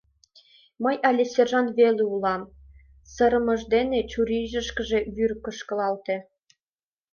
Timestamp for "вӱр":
5.15-5.31